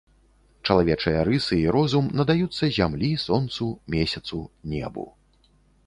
Чалавечыя 0.67 1.19
рысы 1.29 1.59
і 1.59 1.67
розум 1.77 2.09
надаюцца 2.21 2.71
зямлі, 2.79 3.11
сонцу, 3.27 3.67
месяцу, 3.97 4.39
небу. 4.77 5.05